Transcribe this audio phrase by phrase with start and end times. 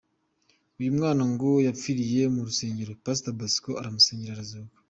[0.79, 4.75] Uyu mwana ngo yapfiriye mu rusengero, Pastor Bosco aramusengera arazuka.